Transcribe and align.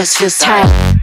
just 0.00 0.16
feels 0.16 0.38
tight. 0.38 0.99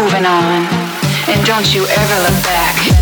Moving 0.00 0.26
on, 0.26 0.62
and 1.28 1.44
don't 1.44 1.74
you 1.74 1.84
ever 1.84 2.22
look 2.22 2.42
back. 2.44 2.97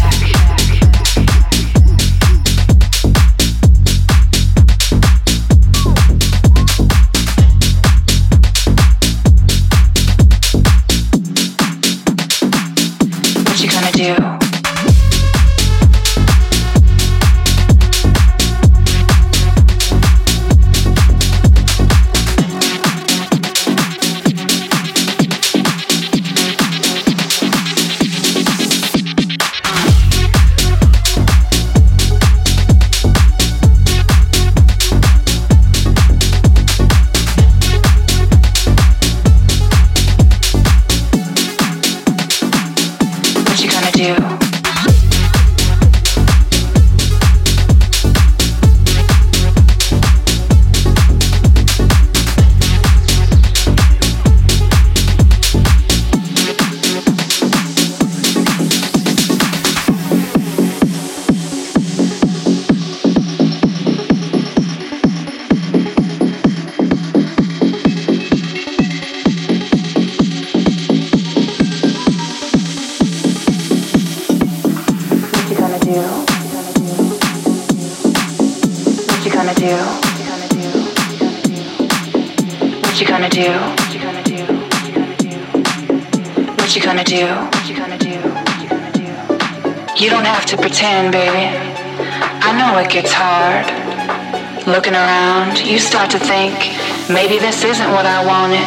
This 97.38 97.64
isn't 97.64 97.90
what 97.90 98.06
I 98.06 98.24
wanted. 98.24 98.66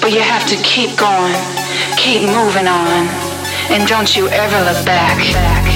But 0.00 0.12
you 0.12 0.20
have 0.20 0.46
to 0.48 0.56
keep 0.62 0.96
going, 0.96 1.34
keep 1.96 2.22
moving 2.22 2.66
on. 2.66 3.08
And 3.70 3.86
don't 3.86 4.16
you 4.16 4.28
ever 4.28 4.58
look 4.64 4.84
back. 4.84 5.16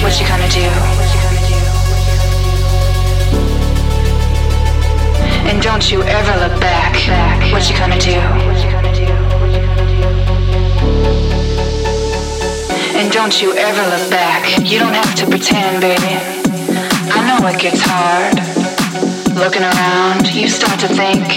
What 0.03 0.19
you 0.19 0.27
gonna 0.27 0.49
do? 0.49 0.67
And 5.49 5.61
don't 5.61 5.89
you 5.91 6.03
ever 6.03 6.33
look 6.39 6.59
back. 6.59 6.93
What 7.53 7.69
you 7.69 7.77
gonna 7.77 7.99
do? 7.99 8.19
And 12.97 13.11
don't 13.11 13.41
you 13.41 13.53
ever 13.53 13.83
look 13.89 14.09
back. 14.09 14.59
You 14.59 14.79
don't 14.79 14.93
have 14.93 15.15
to 15.15 15.27
pretend, 15.27 15.81
baby. 15.81 16.17
I 17.11 17.25
know 17.27 17.47
it 17.47 17.59
gets 17.59 17.81
hard. 17.81 18.54
Looking 19.35 19.63
around, 19.63 20.33
you 20.33 20.47
start 20.47 20.79
to 20.79 20.87
think, 20.87 21.27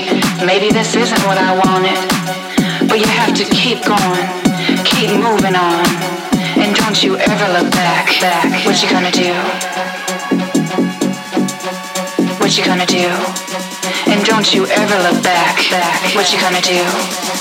maybe 0.47 0.71
this 0.71 0.95
isn't 0.95 1.23
what 1.27 1.37
I 1.37 1.51
wanted. 1.59 1.99
But 2.89 3.01
you 3.01 3.07
have 3.07 3.35
to 3.35 3.45
keep 3.45 3.85
going, 3.85 4.23
keep 4.85 5.11
moving 5.19 5.57
on. 5.57 5.85
And 6.63 6.77
don't 6.77 7.03
you 7.03 7.17
ever 7.19 7.47
look 7.53 7.73
back, 7.73 8.07
back. 8.21 8.65
What 8.65 8.81
you 8.83 8.89
gonna 8.89 9.11
do? 9.11 9.35
What 12.39 12.57
you 12.57 12.65
gonna 12.65 12.87
do? 12.87 13.11
And 14.07 14.25
don't 14.25 14.55
you 14.55 14.67
ever 14.67 14.97
look 15.03 15.21
back, 15.25 15.57
back. 15.69 16.15
What 16.15 16.33
you 16.33 16.41
gonna 16.41 16.63
do? 16.63 17.38